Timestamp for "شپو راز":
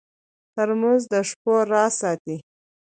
1.29-1.91